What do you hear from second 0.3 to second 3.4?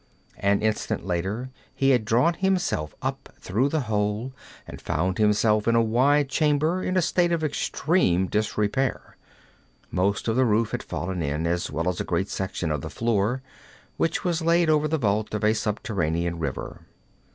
An instant later he had drawn himself up